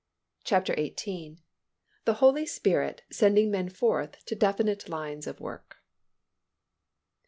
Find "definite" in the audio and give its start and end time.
4.33-4.89